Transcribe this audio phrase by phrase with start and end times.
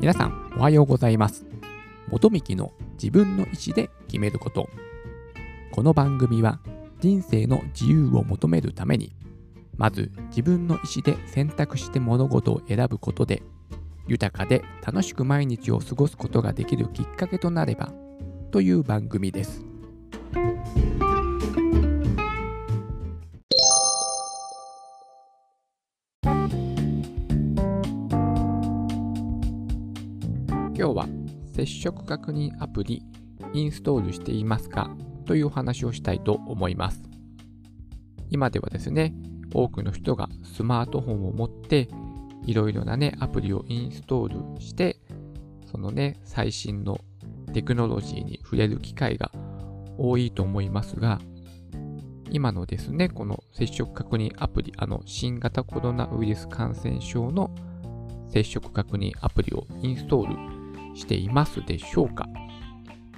[0.00, 1.44] 皆さんおはようございます。
[2.08, 4.68] 元幹の自分の意思で決めること。
[5.72, 6.60] この番組は
[7.00, 9.16] 人生の自由を求めるために
[9.76, 13.42] まず自分の意思で選択して物事を選ぶことで
[14.06, 17.92] 豊かで楽しく毎日を過ごすことができるきっかけとなれば
[18.52, 19.67] という番組です。
[31.68, 33.02] 触確認アプリ
[33.52, 34.90] インストールしていますか？
[35.26, 37.02] というお話をしたいと思います。
[38.30, 39.14] 今ではですね
[39.54, 41.88] 多くの人がスマートフォンを持って
[42.44, 44.98] いろいろなねアプリをインストールして
[45.70, 47.00] そのね最新の
[47.54, 49.30] テクノロジーに触れる機会が
[49.96, 51.18] 多いと思いますが
[52.30, 57.54] 今のですねこの接触確認アプリあの新型コロナウイルス感染症の
[58.30, 60.57] 接触確認アプリをインストール
[60.98, 62.26] していますでしょうか？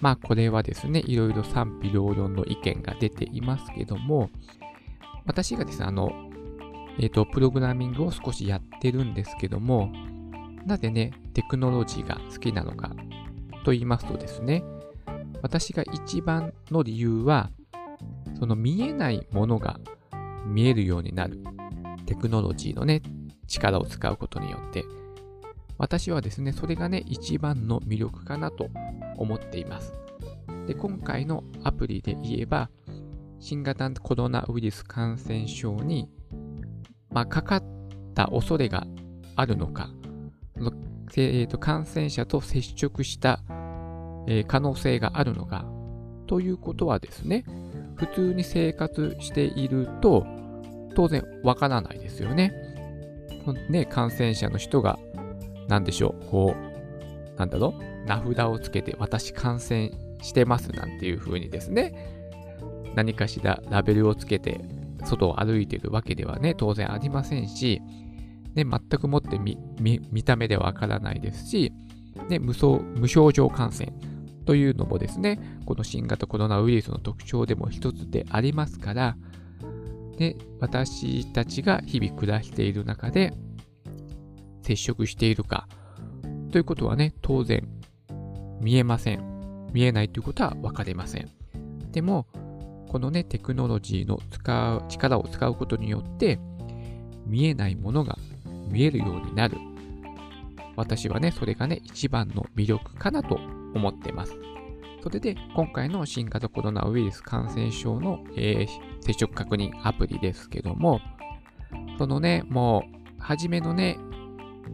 [0.01, 4.31] まあこれはですね、いろいろ賛否両論の意見が出ていますけども、
[5.27, 6.11] 私がですね、あの、
[6.99, 9.93] えっ、ー、と、プログラミングを少しやってるんですけども、
[10.67, 12.91] なぜね、テクノロジーが好きなのか
[13.65, 14.65] と言いますとですね、
[15.43, 17.51] 私が一番の理由は、
[18.39, 19.79] その見えないものが
[20.47, 21.43] 見えるようになる
[22.07, 23.03] テクノロジーのね、
[23.47, 24.85] 力を使うことによって、
[25.81, 28.69] 私はですね、それがね、一番の魅力かなと
[29.17, 29.95] 思っています。
[30.67, 32.69] で、今回のアプリで言えば、
[33.39, 36.11] 新型コロナウイルス感染症に、
[37.09, 37.65] まあ、かかっ
[38.15, 38.87] た恐れが
[39.37, 39.89] あるのか、
[41.17, 43.43] えーと、感染者と接触した、
[44.29, 45.65] えー、可能性があるのか
[46.27, 47.47] ということはですね、
[47.97, 50.27] 普通に生活していると
[50.95, 52.53] 当然わからないですよね。
[53.71, 54.99] ね感染者の人が
[55.71, 61.95] なんでしょう、こう、なんだろう、名札をつけて私感染してますなんていう風にですね、
[62.97, 64.61] 何かしらラベルをつけて
[65.05, 67.81] 外を歩いてるわけではね、当然ありませんし、
[68.55, 71.73] ね、全くもって見た目でわからないですし、
[72.29, 72.53] ね、無
[72.97, 73.93] 無症状感染
[74.45, 79.17] というのもですね、この新型コロナウイルスの特徴でも一つでありますから、
[80.19, 83.33] ね、私たちが日々暮らしている中で、
[84.63, 85.69] 接触しているか
[86.51, 87.67] ということはね、当然
[88.61, 89.69] 見えません。
[89.73, 91.31] 見えないということは分かりません。
[91.93, 92.27] でも、
[92.89, 96.41] このね、テクノロジーの使う、力を使うことによって、
[97.27, 98.19] 見えないものが
[98.69, 99.57] 見えるようになる。
[100.77, 103.37] 私はね、それがね、一番の魅力かなと
[103.75, 104.35] 思ってます。
[105.03, 111.01] それで、今回の新型コロナウイルス感染症の、えー、接触確認アプリですけども、
[111.99, 113.99] そのね、もう、初めのね、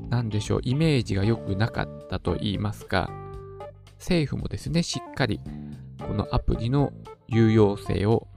[0.09, 3.11] なんでしょう、イメージが良くなかったと言いますか、
[3.99, 5.41] 政府もですね、しっかり
[6.07, 6.93] このアプリの
[7.29, 8.29] 有用性を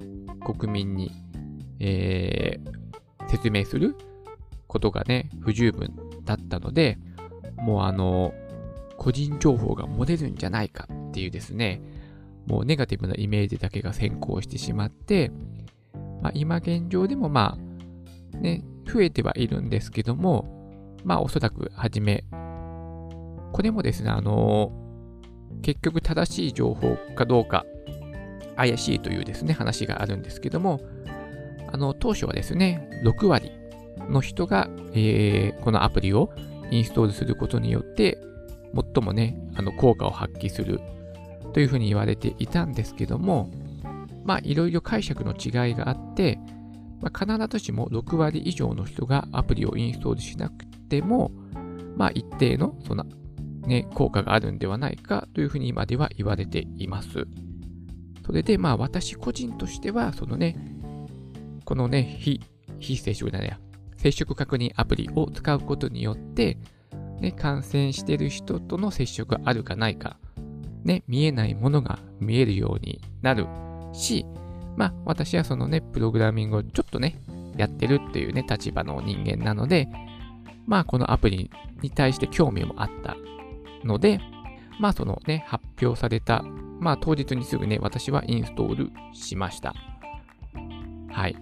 [0.44, 1.12] 国民に、
[1.80, 3.96] えー、説明する
[4.68, 6.98] ことがね、不十分だったので、
[7.58, 8.34] もうあの、
[8.98, 11.82] 個人情報が漏れるんじゃないかっていうですね、
[12.48, 15.32] もうネガティブなイメージだけが先行してしまって、
[16.22, 17.58] まあ、今現状でもま
[18.34, 20.59] あ、ね、増えてはいるんですけども、
[21.04, 22.24] まあおそらくはじめ、
[23.52, 24.72] これもですね、あの
[25.62, 27.66] 結局正しい情報かどうか
[28.56, 30.82] 怪しいというですね、話があるんですけども、
[31.72, 33.52] あの、当初はですね、6割
[34.10, 36.32] の人が、えー、このアプリを
[36.72, 38.18] インストールすることによって、
[38.74, 40.82] 最もね、あの、効果を発揮する
[41.54, 43.50] というふうに言われていたんですけども、
[44.26, 46.38] まあ、いろいろ解釈の違いがあって、
[47.02, 51.32] まあ、必ずしも6割以上の人がアプリをインストールしなくても、
[51.96, 53.06] まあ一定のその、
[53.66, 57.28] ね、効果があるんではないかというふうに今では言われています。
[58.26, 60.56] それでまあ私個人としては、そのね、
[61.66, 62.42] このね、非、
[62.80, 63.58] 非接触だね、
[63.98, 66.58] 接触確認アプリを使うことによって、
[67.20, 70.18] ね、感染してる人との接触があるかないか、
[70.84, 73.46] ね、見えないものが見えるようになる
[73.94, 74.26] し、
[74.78, 77.22] まあ私はそのね、プログラミングをちょっとね、
[77.58, 79.90] やってるっていうね、立場の人間なので、
[80.70, 81.50] まあこのアプリ
[81.82, 83.18] に対して興味もあった
[83.84, 84.22] ので、
[84.80, 86.44] まあそのね、発表された、
[86.80, 89.74] まあ当日にすぐね、私はインストールしました。
[91.10, 91.36] はい。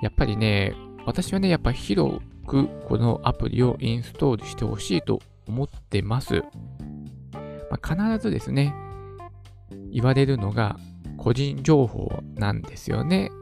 [0.00, 0.74] やっぱりね、
[1.06, 5.18] 私はね、やっぱ広くこのアプリをインストールしてほしいと
[5.48, 6.44] 思ってます。
[7.68, 8.72] まあ、必ずですね、
[9.90, 10.78] 言われるのが
[11.16, 13.32] 個人情報なんですよね。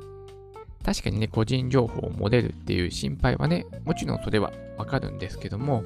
[0.84, 5.82] 確かにね、個人情報を漏れるっていう心配はね、もちろんそれはわかるんですけども、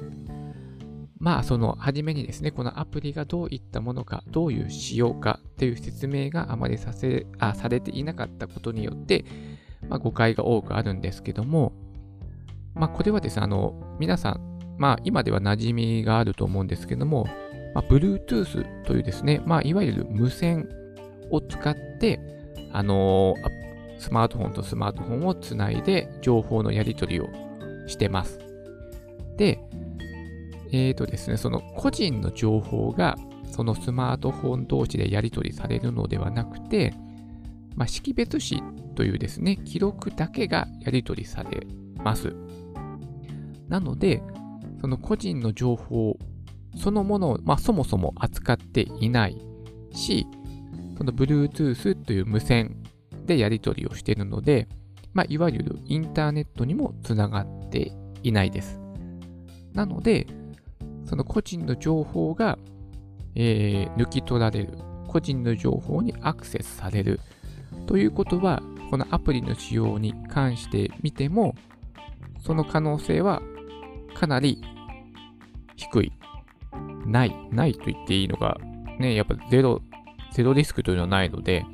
[1.19, 9.25] まあ、その、初めにですね、このアプリがどういったものか、どういう仕様かっていう説明があまりさせ、あ、されていなかったことによって、
[9.89, 11.73] まあ、誤解が多くあるんですけども、
[12.73, 17.27] まあ、これはですね、あの、皆さん、まあ、今では馴染みがあると思うんですけども、
[17.73, 20.69] まあ、Bluetooth というですね、まあ、いわゆる無線
[21.31, 22.19] を使って、
[22.71, 23.58] あのー、
[23.99, 27.29] スマートフォンとスマートフォンをつないで情報のやり取りを
[27.87, 28.39] してます。
[29.37, 29.59] で、
[30.71, 33.17] えっ、ー、とですね、その個人の情報が
[33.51, 36.93] そのスマートフォン同士でやり取りされるのではなくて、
[37.75, 38.61] まあ、識別子
[38.95, 41.67] というですね、記録だけがやり取りされ
[41.97, 42.33] ます。
[43.67, 44.21] なので、
[44.81, 46.17] その個人の情報
[46.77, 49.41] そのものを、まあ、そもそも扱っていない
[49.91, 50.27] し、
[50.97, 52.78] その Bluetooth という無線
[53.25, 54.67] でやり取りをしているので、
[55.13, 57.91] まあ、いわゆるインターネットにもつながって
[58.23, 58.79] いないです。
[59.73, 60.27] なので、
[61.05, 62.57] その個人の情報が、
[63.35, 64.77] えー、抜き取られる、
[65.07, 67.19] 個人の情報にアクセスされる
[67.87, 71.55] ということは、このアプリの使用に関してみても、
[72.39, 73.41] その可能性は
[74.13, 74.61] かなり
[75.75, 76.11] 低い。
[77.05, 78.57] ない、ないと言っていいのが、
[78.99, 79.81] ね、やっぱゼロ、
[80.31, 81.65] ゼロリスクというのはないので、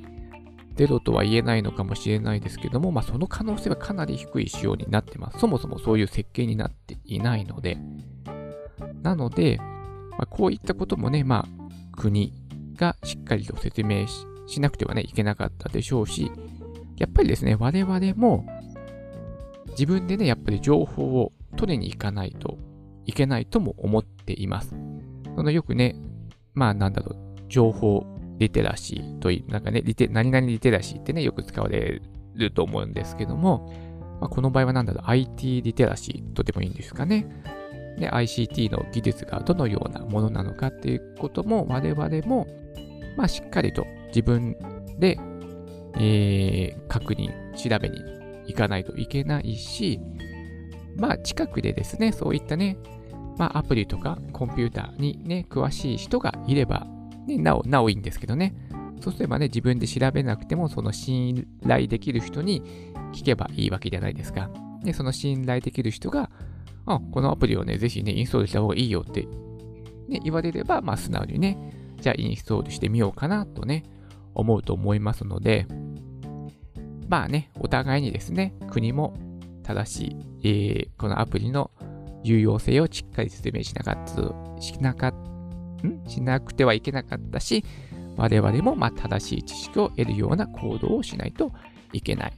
[0.75, 5.39] ゼロとは言えないのかもしれないですけども、まあ、その可能性はかなり低い仕様になってます。
[5.39, 7.77] そもそもそういう設計になっていないので。
[9.01, 9.57] なので、
[10.11, 12.33] まあ、こういったこともね、まあ、国
[12.75, 14.05] がしっかりと説明
[14.47, 16.31] しなくてはね、いけなかったでしょうし、
[16.97, 18.45] やっぱりですね、我々も
[19.71, 22.57] 自分でね、やっぱり情報を取りに行かないと
[23.05, 24.75] いけないとも思っています。
[25.35, 25.95] そのよくね、
[26.53, 28.05] まあなんだろう、情報
[28.37, 32.01] リテラシーという、なんかね、リテ、何々リテラシーってね、よく使われ
[32.35, 33.71] ると思うんですけども、
[34.19, 37.27] まあ、この場合はなんだろう、IT リテラシーとでもいいんですかね。
[37.99, 42.47] で、ICT の技術がどのようなものなのかっていうことも我々も、
[43.17, 44.55] まあしっかりと自分
[44.99, 45.17] で、
[45.97, 48.01] えー、確認、調べに
[48.47, 49.99] 行かないといけないし、
[50.97, 52.77] まあ近くでですね、そういったね、
[53.37, 56.87] まあ、アプリとかコンピューターにね、詳しい人がいれば、
[57.25, 58.55] ね、なお、なおいいんですけどね。
[59.01, 62.61] そうすればね、自分で調べなくても、その信頼できる人に
[63.13, 64.49] 聞けばいいわけじゃないですか。
[64.83, 66.29] で、その信頼できる人が、
[66.85, 69.27] あ、このアプリをね、ぜひね、インストールした方がいいよって、
[70.07, 71.57] ね、言われれば、まあ、素直にね、
[71.99, 73.83] じゃあインストールしてみようかなとね、
[74.33, 75.65] 思うと思いますので、
[77.07, 79.15] まあね、お互いにですね、国も
[79.63, 81.71] 正しい、えー、このアプリの
[82.23, 85.34] 有用性をしっかり説明しなかった、しなかん
[86.07, 87.63] しなくてはいけなかったし、
[88.17, 91.51] 我々もま正しい知識を得るような行動をしないと
[91.93, 92.33] いけない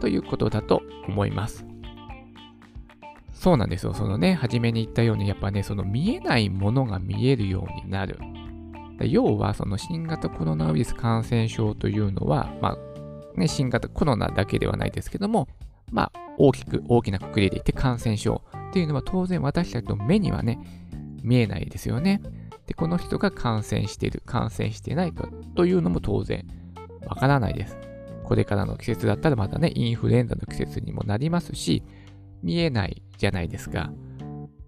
[0.00, 1.66] ということだと思います。
[3.32, 3.94] そうなんですよ。
[3.94, 8.18] そのね、初めに言ったように、やっぱね、その見えないものが見えるようになる。
[9.00, 15.48] 要は、その新型コロナウイルス感染症というのは、まあ、ね、新型コロナだけではないですけども、
[15.92, 20.58] まあ、大きく、大きなくくりで言って感染症っていうのは当然私たちの目にはね、
[21.22, 22.22] 見えないですよね。
[22.66, 26.46] で、この人が感染している、感染してないかというのも当然
[27.06, 27.78] わからないです。
[28.24, 31.84] これからの季節だったらまたね、インフルエンザの季節にもなりますし、
[32.42, 33.92] 見えないじゃないですか。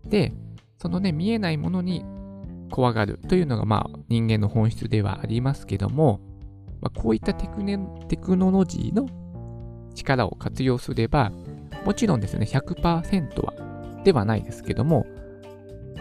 [0.04, 0.32] で、
[0.78, 2.04] そのね、見えないものに
[2.70, 6.20] 怖がるというのがまあ人間の本質ではありますけども、
[6.80, 7.64] まあ、こういったテク
[8.08, 9.08] テクノロジーの
[9.94, 11.32] 力を活用すれば、
[11.84, 15.06] もちろんですね、100%はではないですけども、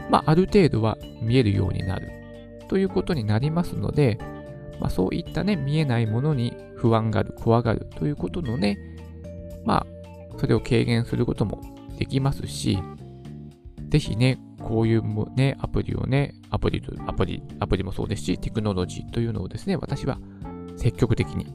[0.10, 2.12] まあ、ある程度は見えるようになる
[2.68, 4.18] ということになりますので、
[4.80, 8.78] まあ、そういったね、見えないものに不安がある、怖がるということのね、
[9.66, 9.88] まあ、
[10.38, 11.62] それを軽減することも
[11.98, 12.78] できますし、
[13.90, 20.20] ぜひね、こういうね、アプリをね、アプリと、アプリ、アプリもそうですし、テクノロジーというのをですね、私は
[20.76, 21.48] 積極的に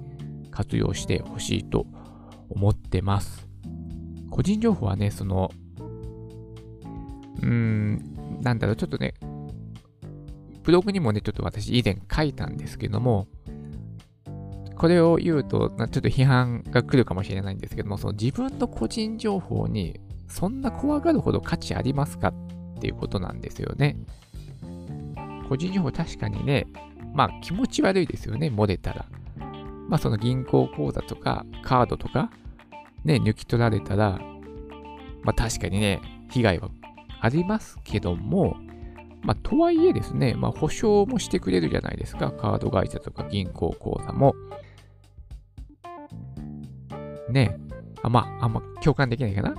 [0.50, 1.86] 活用してほしいと
[2.48, 3.48] 思ってます。
[4.30, 5.50] 個人情報はね、その、
[7.42, 8.11] うん、
[8.42, 9.14] なんだろう、ちょっとね、
[10.62, 13.28] ブログにもね、ちょっと私以前書いたんですけども、
[14.76, 22.34] これを言うと、ちょっと批判が来るかもしれないんですけども、その自分の個人情報にそんな怖がるほど価値ありますかっ
[22.80, 23.96] ていうことなんですよね。
[25.48, 26.66] 個人情報確かにね、
[27.14, 29.06] まあ気持ち悪いですよね、漏れたら。
[29.88, 32.30] まあその銀行口座とかカードとか、
[33.04, 34.20] ね、抜き取られたら、
[35.22, 36.70] まあ確かにね、被害は
[37.22, 38.56] ありますけども、
[39.22, 42.32] まあとはいえですね、まあ保証もしてくれるじゃないですか。
[42.32, 44.34] カード会社とか銀行口座も。
[47.30, 47.56] ね
[48.02, 49.54] あまあ、あんま共感できないかな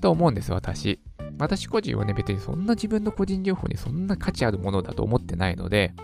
[0.00, 1.00] と思うんです、私。
[1.38, 5.94] 私個人はね、別にそんな自分の個人情報にそんな価値あるものだと思ってないので、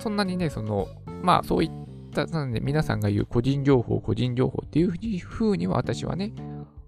[0.00, 0.88] そんなにね、その、
[1.22, 1.70] まあそういっ
[2.12, 6.32] た、なので皆さんが言う個人情報、個人情報っていうふうには私はね、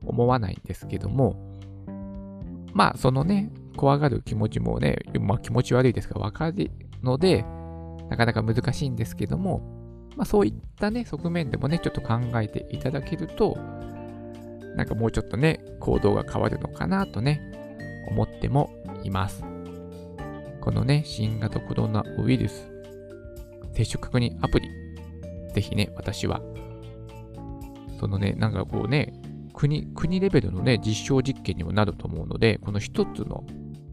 [0.05, 1.51] 思わないんですけども、
[2.73, 6.71] まあそのね、怖がる気持ちもね、まあ気持ち悪いですがわかる
[7.02, 7.45] ので、
[8.09, 9.61] なかなか難しいんですけども、
[10.17, 13.57] まあそういったね、側面でもね、ちょっと考えていただけると、
[14.76, 17.41] なんかもうちょっとね、行動が変わるのかなとね、
[18.09, 18.71] 思っても
[19.05, 19.45] います。
[20.61, 22.73] このね、新型コロナウイルス
[23.75, 24.69] 接触確認アプリ、
[25.55, 26.41] ぜひね、私は、
[27.99, 29.12] そのね、なんかこうね、
[29.62, 33.45] 国、国レベルのね、実証実験にもなると思うので、この一つの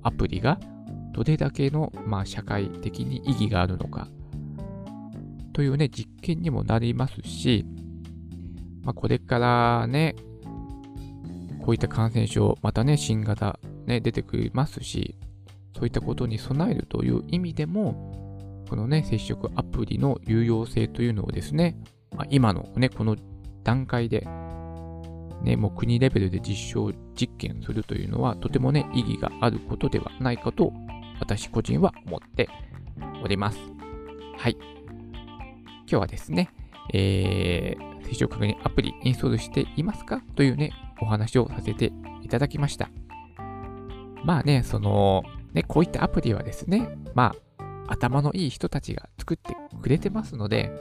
[0.02, 0.60] アプリが
[1.12, 4.08] どれだけの、まあ、社会的に意義があるのか、
[5.54, 7.68] というね、実験にもなりますし、
[8.82, 10.16] まあ、これからね、
[11.64, 15.20] こういった感染症、またね、新型、ね、出てくりますし、
[15.76, 21.78] そういったことに備えるという意味でも、このね、接触アプリの有用性というのをですね、
[22.18, 23.16] まあ、今のね、この
[23.64, 24.28] 段階で、
[25.44, 30.74] ね、もう国レベルで実証実験するというのは、とてもね、意義があることではないかと、
[31.20, 32.50] 私個人は思って
[33.24, 33.60] おります。
[34.38, 34.58] はい。
[34.60, 36.50] 今日はですね、
[36.94, 41.92] えー、接触確認アプリインストールしていますかというね、お話をさせて
[42.22, 42.90] いただきました。
[44.24, 50.72] まあね、その、ね、こういったアプリはですね、まあ、頭のいい人たちが作ってくれてますので、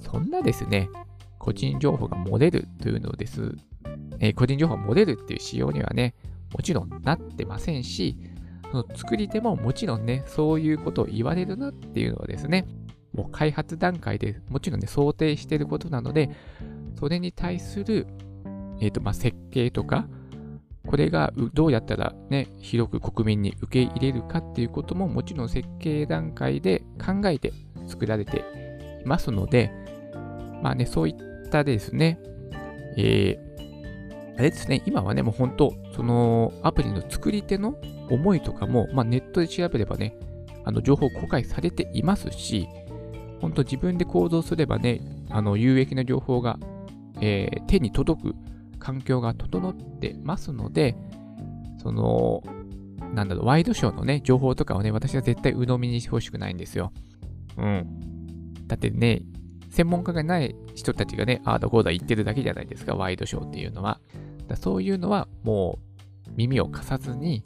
[0.00, 0.88] そんなですね、
[1.38, 3.56] 個人情報が漏れるというのです、
[4.20, 6.14] えー、個人情報が漏れるっていう仕様にはね、
[6.52, 8.16] もちろんなってませんし、
[8.70, 12.66] その作り手ももちろんね、そういうことを言われるなっていうのはですね、
[13.12, 16.30] もう開発段階でもちろんね、想定していることなので、
[16.98, 18.06] それに対する、
[18.80, 20.06] えっ、ー、と、まあ、設計とか、
[20.86, 27.52] これがどうやったらね、広く国民に受け入れるかっていうことももちろん設計段階で考えて
[27.86, 28.44] 作られて
[29.04, 29.72] いますので、
[30.62, 32.20] まあね、そういったですね、
[32.96, 33.38] え、
[34.38, 37.76] あれですね、今はね、もう本当、そのアプリの作り手の
[38.10, 40.14] 思いとかも、まあ、ネットで調べればね、
[40.64, 42.68] あの情報公開されていますし、
[43.40, 45.00] 本当自分で行動すればね、
[45.30, 46.58] あの有益な情報が、
[47.20, 48.34] えー、手に届く
[48.78, 50.96] 環境が整ってますので、
[51.82, 52.42] その、
[53.14, 56.92] なんだろう、ワイドショーのね、情報とかをね、私は絶対鵜呑みにしてほしくないんですよ。
[57.56, 57.86] うん。
[58.66, 59.22] だってね、
[59.70, 64.00] 専門家がない人たちがね、ああだこうだ言ってるだけじゃないですか、ワイドショーっていうのは。
[64.46, 65.78] だそういうのはも
[66.28, 67.42] う耳を貸さずに、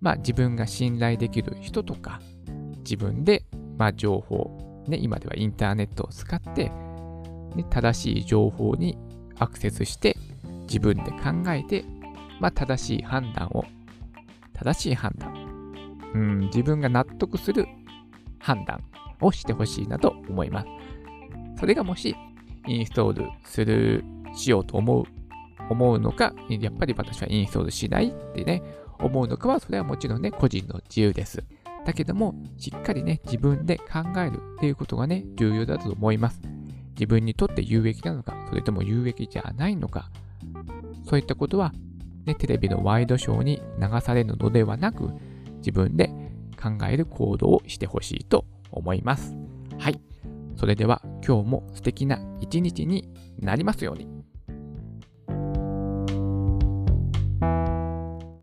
[0.00, 2.20] まあ自分が信頼できる人とか、
[2.78, 3.44] 自分で、
[3.76, 6.70] まあ情報、ね、今ではインターネットを使って、
[7.54, 8.96] ね、正しい情報に
[9.38, 10.16] アクセスして
[10.66, 11.84] 自分で考えて、
[12.40, 13.64] まあ、正しい判断を、
[14.52, 15.32] 正しい判断、
[16.14, 17.66] うん、自分が納得する
[18.38, 18.82] 判断
[19.20, 20.68] をしてほしいなと思います。
[21.60, 22.14] それがもし、
[22.66, 24.04] インストールする、
[24.34, 25.04] しようと思う、
[25.68, 28.62] 思うのか、やっぱり私はインストールしないってね、
[28.98, 31.44] 思うのかは、それはもちろんね、個人の自由です。
[31.84, 36.40] だけども、しっかりね、自分で考えるっていうことがね、重要だと思います。
[36.94, 40.10] 自分にとって有益なのか、それとも有益じゃないのか、
[41.04, 41.72] そういったことは、
[42.24, 45.10] ね、テレビのワイドショーに流されるのではなく、
[45.58, 46.08] 自分で
[46.60, 49.36] 考える行動をしてほしいと思います。
[49.78, 50.00] はい。
[50.56, 53.08] それでは今日も素敵な一日に
[53.38, 54.15] なりますように。